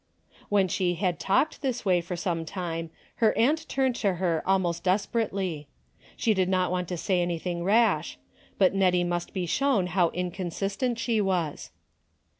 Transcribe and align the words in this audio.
When 0.49 0.67
she 0.67 0.95
had 0.95 1.19
talked 1.19 1.61
this 1.61 1.85
way 1.85 2.01
for 2.01 2.15
some 2.15 2.43
time, 2.43 2.89
her 3.17 3.37
aunt 3.37 3.69
turned 3.69 3.95
to 3.97 4.15
her 4.15 4.41
almost 4.47 4.83
desper 4.83 5.29
ately. 5.29 5.67
She 6.17 6.33
did 6.33 6.49
not 6.49 6.71
want 6.71 6.87
to 6.87 6.97
say 6.97 7.21
anything 7.21 7.63
rash. 7.63 8.17
But 8.57 8.73
Hettie 8.73 9.03
must 9.03 9.31
be 9.31 9.45
shown 9.45 9.85
how 9.93 10.09
incon 10.09 10.47
sistent 10.49 10.97
she 10.97 11.21
was. 11.21 11.69